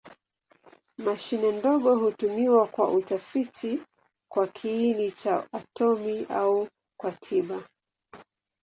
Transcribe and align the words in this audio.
Mashine 0.97 1.51
ndogo 1.55 1.95
hutumiwa 1.99 2.67
kwa 2.67 2.89
utafiti 2.91 3.81
kwa 4.31 4.47
kiini 4.47 5.11
cha 5.11 5.47
atomi 5.53 6.25
au 6.29 6.67
kwa 6.99 7.11
tiba. 7.11 7.63